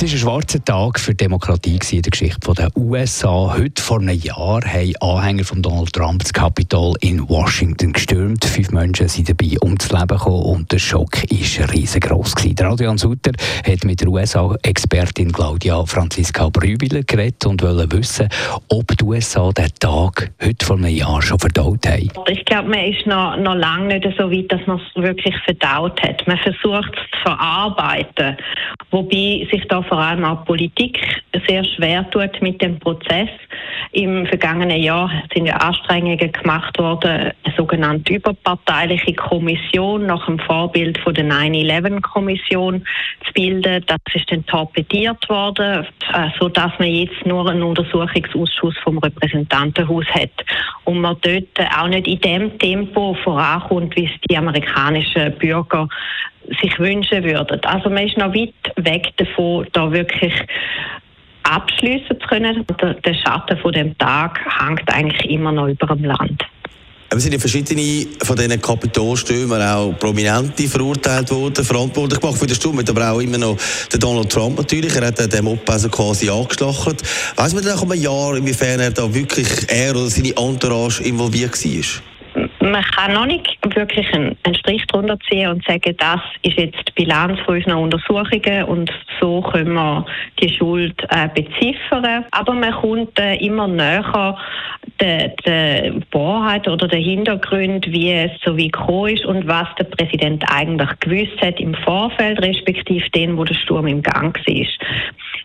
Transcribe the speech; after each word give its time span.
Es 0.00 0.04
war 0.04 0.10
ein 0.10 0.18
schwarzer 0.18 0.64
Tag 0.64 1.00
für 1.00 1.10
die 1.10 1.24
Demokratie 1.24 1.76
in 1.90 2.02
der 2.02 2.10
Geschichte 2.12 2.52
der 2.56 2.70
USA. 2.76 3.56
Heute 3.58 3.82
vor 3.82 3.98
einem 3.98 4.16
Jahr 4.16 4.60
haben 4.62 4.94
Anhänger 5.00 5.42
von 5.42 5.60
Donald 5.60 5.92
Trump 5.92 6.22
das 6.22 6.32
Kapitol 6.32 6.94
in 7.00 7.28
Washington 7.28 7.92
gestürmt. 7.92 8.44
Fünf 8.44 8.70
Menschen 8.70 9.08
sind 9.08 9.28
dabei 9.28 9.56
ums 9.60 9.90
Leben 9.90 10.06
gekommen 10.06 10.42
und 10.44 10.70
der 10.70 10.78
Schock 10.78 11.16
war 11.16 11.74
riesengroß. 11.74 12.34
Adrian 12.60 12.96
Sutter 12.96 13.32
hat 13.66 13.82
mit 13.82 14.00
der 14.00 14.06
USA-Expertin 14.06 15.32
Claudia 15.32 15.84
Franziska 15.84 16.48
Brübiler 16.48 17.02
geredet 17.02 17.44
und 17.46 17.60
wollte 17.60 17.90
wissen, 17.90 18.28
ob 18.68 18.96
die 18.96 19.04
USA 19.04 19.50
den 19.50 19.66
Tag 19.80 20.30
heute 20.40 20.64
vor 20.64 20.76
einem 20.76 20.94
Jahr 20.94 21.20
schon 21.22 21.40
verdaut 21.40 21.84
haben. 21.88 22.08
Ich 22.28 22.44
glaube, 22.44 22.68
man 22.68 22.84
ist 22.84 23.04
noch, 23.04 23.36
noch 23.36 23.56
lange 23.56 23.98
nicht 23.98 24.06
so 24.16 24.30
weit, 24.30 24.52
dass 24.52 24.64
man 24.68 24.78
es 24.78 25.02
wirklich 25.02 25.34
verdaut 25.44 26.00
hat. 26.02 26.24
Man 26.28 26.38
versucht 26.38 26.92
es 26.94 27.18
zu 27.18 27.22
verarbeiten, 27.24 28.36
wobei 28.92 29.48
sich 29.50 29.64
da 29.68 29.82
vor 29.88 29.98
allem 29.98 30.24
auch 30.24 30.44
Politik 30.44 30.98
sehr 31.46 31.64
schwer 31.64 32.08
tut 32.10 32.40
mit 32.40 32.60
dem 32.62 32.78
Prozess. 32.78 33.28
Im 33.92 34.26
vergangenen 34.26 34.80
Jahr 34.80 35.10
sind 35.34 35.46
ja 35.46 35.56
Anstrengungen 35.56 36.32
gemacht 36.32 36.78
worden, 36.78 37.32
eine 37.42 37.54
sogenannte 37.56 38.14
überparteiliche 38.14 39.14
Kommission 39.14 40.06
nach 40.06 40.26
dem 40.26 40.38
Vorbild 40.38 40.98
von 40.98 41.14
der 41.14 41.24
9-11-Kommission 41.24 42.84
zu 43.26 43.32
bilden. 43.32 43.84
Das 43.86 43.98
ist 44.14 44.30
dann 44.30 44.44
torpediert 44.46 45.28
worden, 45.28 45.86
äh, 46.12 46.28
so 46.38 46.48
dass 46.48 46.72
man 46.78 46.88
jetzt 46.88 47.24
nur 47.24 47.48
einen 47.48 47.62
Untersuchungsausschuss 47.62 48.76
vom 48.82 48.98
Repräsentantenhaus 48.98 50.06
hat 50.06 50.30
und 50.84 51.00
man 51.00 51.16
dort 51.22 51.70
auch 51.78 51.88
nicht 51.88 52.06
in 52.06 52.20
dem 52.20 52.58
Tempo 52.58 53.14
vorankommt, 53.24 53.96
wie 53.96 54.06
es 54.06 54.12
die 54.28 54.36
amerikanischen 54.36 55.32
Bürger 55.38 55.88
sich 56.60 56.78
wünschen 56.78 57.24
würden. 57.24 57.60
Also 57.64 57.90
man 57.90 58.06
ist 58.06 58.16
noch 58.16 58.34
weit 58.34 58.54
weg 58.76 59.12
davon, 59.16 59.66
da 59.72 59.92
wirklich 59.92 60.32
abschließen 61.48 62.20
zu 62.20 62.26
können. 62.28 62.64
Der 63.04 63.14
Schatten 63.14 63.58
von 63.58 63.72
dem 63.72 63.96
Tag 63.98 64.38
hängt 64.60 64.92
eigentlich 64.92 65.30
immer 65.30 65.52
noch 65.52 65.68
über 65.68 65.86
dem 65.86 66.04
Land. 66.04 66.44
Es 67.10 67.22
sind 67.22 67.32
ja 67.32 67.38
verschiedene 67.38 68.06
von 68.22 68.36
diesen 68.36 68.60
Kapitolstürmen 68.60 69.62
auch 69.62 69.92
Prominente 69.98 70.68
verurteilt 70.68 71.30
worden, 71.30 71.64
verantwortlich 71.64 72.20
gemacht 72.20 72.38
für 72.38 72.46
den 72.46 72.54
Sturm, 72.54 72.78
aber 72.78 73.12
auch 73.12 73.20
immer 73.20 73.38
noch 73.38 73.56
der 73.90 73.98
Donald 73.98 74.30
Trump 74.30 74.58
natürlich. 74.58 74.94
Er 74.94 75.06
hat 75.06 75.32
den 75.32 75.44
Mob 75.44 75.68
also 75.70 75.88
quasi 75.88 76.28
angeschlachtet. 76.28 77.02
Weiß 77.34 77.54
man 77.54 77.64
denn 77.64 77.72
nach 77.72 77.82
einem 77.82 78.00
Jahr, 78.00 78.36
inwiefern 78.36 78.80
er 78.80 78.90
da 78.90 79.12
wirklich 79.12 79.48
er 79.68 79.92
oder 79.92 80.10
seine 80.10 80.36
Entourage 80.36 81.02
involviert 81.02 81.64
war? 81.64 82.07
Man 82.68 82.82
kann 82.82 83.12
noch 83.12 83.26
nicht 83.26 83.58
wirklich 83.74 84.12
einen, 84.14 84.36
Strich 84.54 84.86
drunter 84.86 85.18
ziehen 85.28 85.50
und 85.50 85.64
sagen, 85.64 85.94
das 85.98 86.20
ist 86.42 86.58
jetzt 86.58 86.88
die 86.88 87.04
Bilanz 87.04 87.38
von 87.40 87.56
unseren 87.56 87.78
Untersuchungen 87.78 88.64
und 88.64 88.90
so 89.20 89.40
können 89.42 89.74
wir 89.74 90.06
die 90.40 90.50
Schuld 90.50 90.94
äh, 91.10 91.28
beziffern. 91.28 92.24
Aber 92.30 92.52
man 92.52 92.72
kommt 92.72 93.18
äh, 93.18 93.36
immer 93.36 93.68
näher 93.68 94.36
der, 95.00 95.28
der 95.44 95.94
Wahrheit 96.12 96.66
oder 96.68 96.88
der 96.88 97.00
Hintergrund, 97.00 97.86
wie 97.90 98.12
es 98.12 98.32
so 98.44 98.56
wie 98.56 98.68
gekommen 98.68 99.14
ist 99.14 99.24
und 99.24 99.46
was 99.46 99.68
der 99.78 99.84
Präsident 99.84 100.44
eigentlich 100.50 100.90
gewusst 101.00 101.40
hat 101.40 101.60
im 101.60 101.74
Vorfeld, 101.74 102.40
respektive 102.42 103.08
den, 103.10 103.36
wo 103.36 103.44
der 103.44 103.54
Sturm 103.54 103.86
im 103.86 104.02
Gang 104.02 104.36
war. 104.36 104.66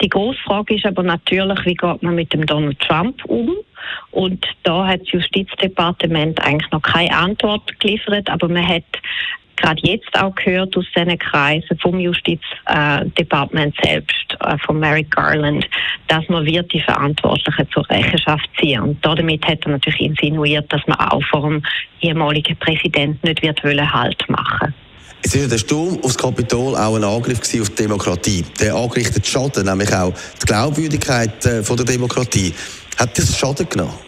Die 0.00 0.08
grosse 0.08 0.38
Frage 0.44 0.74
ist 0.74 0.86
aber 0.86 1.02
natürlich, 1.02 1.64
wie 1.64 1.74
geht 1.74 2.02
man 2.02 2.14
mit 2.14 2.32
dem 2.32 2.46
Donald 2.46 2.78
Trump 2.80 3.24
um? 3.26 3.56
Und 4.10 4.46
da 4.62 4.86
hat 4.86 5.02
das 5.02 5.12
Justizdepartement 5.12 6.40
eigentlich 6.40 6.70
noch 6.70 6.82
keine 6.82 7.16
Antwort 7.16 7.78
geliefert, 7.80 8.28
aber 8.30 8.48
man 8.48 8.66
hat 8.66 8.84
gerade 9.58 9.80
jetzt 9.82 10.14
auch 10.14 10.34
gehört 10.34 10.76
aus 10.76 10.86
diesen 10.96 11.18
Kreisen 11.18 11.78
vom 11.78 11.98
Justizdepartement 11.98 13.74
selbst, 13.82 14.36
äh, 14.40 14.56
von 14.64 14.78
Merrick 14.78 15.10
Garland, 15.10 15.68
dass 16.06 16.28
man 16.28 16.44
wird 16.46 16.72
die 16.72 16.80
Verantwortlichen 16.80 17.68
zur 17.72 17.88
Rechenschaft 17.90 18.48
ziehen. 18.58 18.80
Und 18.82 19.04
damit 19.04 19.46
hat 19.46 19.64
er 19.64 19.72
natürlich 19.72 20.00
insinuiert, 20.00 20.72
dass 20.72 20.82
man 20.86 20.98
auch 20.98 21.22
vor 21.30 21.42
dem 21.42 21.62
ehemaligen 22.00 22.56
Präsidenten 22.56 23.26
nicht 23.26 23.42
wird 23.42 23.62
wollen 23.64 23.92
Halt 23.92 24.22
machen. 24.28 24.74
Es 25.22 25.34
ist 25.34 25.50
der 25.50 25.58
Sturm 25.58 25.98
aufs 26.02 26.16
Kapitol 26.16 26.76
auch 26.76 26.94
ein 26.94 27.02
Angriff 27.02 27.40
auf 27.40 27.70
die 27.70 27.74
Demokratie. 27.74 28.44
Der 28.60 28.74
angerichtete 28.74 29.28
Schaden, 29.28 29.66
nämlich 29.66 29.92
auch 29.92 30.14
die 30.40 30.46
Glaubwürdigkeit 30.46 31.44
äh, 31.44 31.60
der 31.62 31.84
Demokratie. 31.84 32.54
Hat 32.98 33.16
das 33.16 33.38
Schaden 33.38 33.68
genommen? 33.68 34.07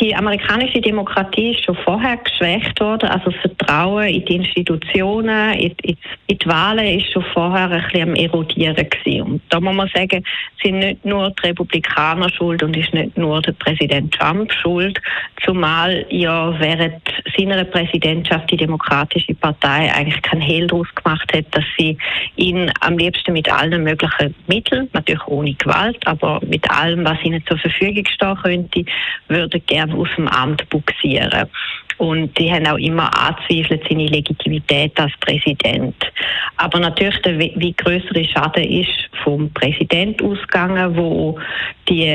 Die 0.00 0.14
amerikanische 0.14 0.80
Demokratie 0.80 1.50
ist 1.50 1.64
schon 1.64 1.76
vorher 1.84 2.16
geschwächt 2.16 2.80
worden. 2.80 3.10
Also 3.10 3.30
das 3.30 3.40
Vertrauen 3.40 4.08
in 4.08 4.24
die 4.24 4.36
Institutionen, 4.36 5.52
in, 5.54 5.74
in, 5.82 5.96
in 6.26 6.38
die 6.38 6.46
Wahlen 6.46 6.98
ist 6.98 7.12
schon 7.12 7.24
vorher 7.34 7.70
ein 7.70 7.82
bisschen 7.82 8.08
am 8.08 8.14
erodieren 8.14 8.88
gewesen. 8.88 9.22
Und 9.22 9.42
da 9.50 9.60
muss 9.60 9.74
man 9.74 9.90
sagen, 9.94 10.24
sind 10.62 10.78
nicht 10.78 11.04
nur 11.04 11.30
die 11.30 11.48
Republikaner 11.48 12.30
schuld 12.30 12.62
und 12.62 12.76
ist 12.78 12.94
nicht 12.94 13.18
nur 13.18 13.42
der 13.42 13.52
Präsident 13.52 14.14
Trump 14.14 14.50
schuld, 14.52 14.98
zumal 15.44 16.06
ja 16.08 16.58
während 16.58 17.02
seiner 17.36 17.64
Präsidentschaft 17.64 18.50
die 18.50 18.56
Demokratische 18.56 19.34
Partei 19.34 19.92
eigentlich 19.94 20.22
keinen 20.22 20.40
Hehl 20.40 20.66
daraus 20.66 20.88
gemacht 20.94 21.30
hat, 21.34 21.44
dass 21.50 21.64
sie 21.78 21.98
ihn 22.36 22.72
am 22.80 22.96
liebsten 22.96 23.34
mit 23.34 23.52
allen 23.52 23.82
möglichen 23.82 24.34
Mitteln, 24.46 24.88
natürlich 24.94 25.26
ohne 25.26 25.52
Gewalt, 25.54 25.98
aber 26.06 26.40
mit 26.46 26.70
allem, 26.70 27.04
was 27.04 27.22
ihnen 27.22 27.44
zur 27.46 27.58
Verfügung 27.58 28.06
stehen 28.06 28.36
könnte, 28.42 28.84
würde 29.28 29.60
gerne 29.60 29.89
aus 29.94 30.08
dem 30.16 30.28
Amt 30.28 30.68
buxieren. 30.70 31.48
Und 31.98 32.38
die 32.38 32.50
haben 32.50 32.66
auch 32.66 32.78
immer 32.78 33.10
angezweifelt 33.14 33.82
seine 33.86 34.06
Legitimität 34.06 34.98
als 34.98 35.12
Präsident. 35.20 35.94
Aber 36.56 36.80
natürlich 36.80 37.20
der 37.20 37.38
wie 37.38 37.74
größere 37.74 38.24
Schaden 38.24 38.64
ist 38.64 39.10
vom 39.22 39.52
Präsident 39.52 40.22
ausgegangen, 40.22 40.96
wo 40.96 41.38
die 41.88 42.06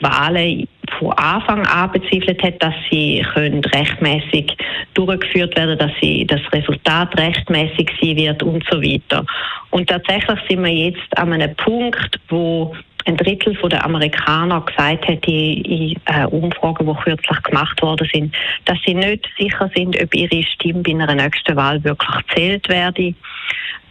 Wahlen 0.00 0.66
von 0.98 1.12
Anfang 1.12 1.66
an 1.66 1.92
bezweifelt 1.92 2.42
hat, 2.42 2.62
dass 2.62 2.74
sie 2.90 3.22
rechtmäßig 3.34 4.56
durchgeführt 4.94 5.54
werden, 5.56 5.78
dass 5.78 5.92
sie 6.00 6.26
das 6.26 6.40
Resultat 6.52 7.14
rechtmäßig 7.18 7.90
sein 8.00 8.16
wird 8.16 8.42
und 8.42 8.64
so 8.70 8.80
weiter. 8.82 9.26
Und 9.70 9.90
tatsächlich 9.90 10.38
sind 10.48 10.64
wir 10.64 10.72
jetzt 10.72 11.18
an 11.18 11.34
einem 11.34 11.54
Punkt, 11.56 12.18
wo 12.28 12.74
ein 13.06 13.16
Drittel 13.16 13.54
der 13.54 13.84
Amerikaner 13.84 14.60
gesagt 14.62 15.06
hat 15.06 15.26
in, 15.26 15.96
äh, 16.06 16.24
Umfragen, 16.26 16.86
die 16.86 17.02
kürzlich 17.02 17.42
gemacht 17.42 17.80
worden 17.82 18.08
sind, 18.12 18.34
dass 18.64 18.78
sie 18.86 18.94
nicht 18.94 19.28
sicher 19.38 19.70
sind, 19.74 20.00
ob 20.02 20.14
ihre 20.14 20.42
Stimme 20.42 20.82
bei 20.82 20.92
einer 20.92 21.14
nächsten 21.14 21.56
Wahl 21.56 21.82
wirklich 21.84 22.26
zählt 22.34 22.68
werde. 22.68 23.14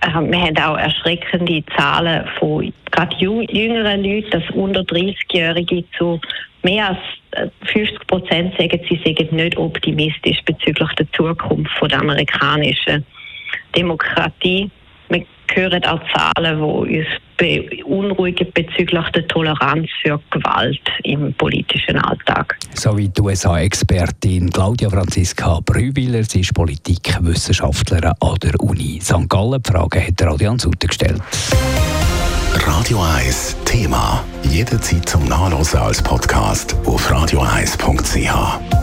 Äh, 0.02 0.20
wir 0.20 0.42
haben 0.42 0.58
auch 0.58 0.78
erschreckende 0.78 1.64
Zahlen 1.78 2.28
von 2.40 2.74
gerade 2.92 3.16
jüngeren 3.18 4.04
Leuten, 4.04 4.32
dass 4.32 4.50
unter 4.52 4.82
30-Jährige 4.82 5.84
zu 5.98 6.20
mehr 6.64 6.90
als 6.90 7.50
50 7.72 7.96
äh, 7.96 8.06
Prozent 8.06 8.58
sagen, 8.58 8.80
sie 8.90 9.00
sind 9.04 9.32
nicht 9.32 9.58
optimistisch 9.58 10.42
bezüglich 10.46 10.90
der 10.98 11.12
Zukunft 11.12 11.72
der 11.82 12.00
amerikanischen 12.00 13.06
Demokratie. 13.76 14.70
Wir 15.56 15.64
hören 15.64 15.84
auch 15.86 16.02
Zahlen, 16.14 16.58
die 16.58 16.98
uns 16.98 17.08
beunruhigen 17.38 18.48
bezüglich 18.54 19.10
der 19.10 19.28
Toleranz 19.28 19.88
für 20.02 20.20
Gewalt 20.32 20.82
im 21.04 21.34
politischen 21.34 21.98
Alltag. 21.98 22.58
So 22.74 22.98
wie 22.98 23.10
die 23.10 23.22
USA-Expertin 23.22 24.50
Claudia 24.50 24.90
Franziska 24.90 25.60
Brüwiler, 25.66 26.24
sie 26.24 26.42
ist 26.42 26.54
Politikwissenschaftlerin 26.54 28.14
an 28.20 28.36
der 28.42 28.60
Uni 28.62 29.00
St. 29.02 29.30
Gallen. 29.30 29.62
Die 29.62 29.72
Frage 29.72 30.08
hat 30.08 30.22
Radian 30.22 30.58
Sutter 30.58 30.88
gestellt. 30.88 31.22
Radio 32.66 33.02
1 33.02 33.58
Thema. 33.66 34.24
Jederzeit 34.44 35.08
zum 35.08 35.28
Nachlesen 35.28 35.80
als 35.80 36.02
Podcast 36.02 36.76
auf 36.86 37.12
radio1.ch. 37.12 38.83